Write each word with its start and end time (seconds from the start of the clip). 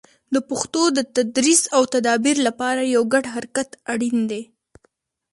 د 0.33 0.35
پښتو 0.49 0.81
د 0.97 0.99
تدریس 1.15 1.61
او 1.75 1.81
تدابیر 1.93 2.37
لپاره 2.47 2.81
یو 2.95 3.03
ګډ 3.13 3.25
حرکت 3.35 3.69
اړین 3.93 4.17
دی. 4.31 4.41